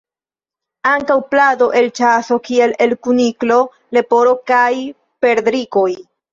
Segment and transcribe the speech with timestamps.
[0.91, 3.61] Ankaŭ plado el ĉaso, kiel el kuniklo,
[4.01, 4.67] leporo kaj
[5.23, 5.89] perdrikoj.